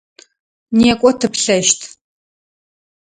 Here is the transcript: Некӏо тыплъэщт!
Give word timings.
Некӏо 0.79 1.09
тыплъэщт! 1.19 1.79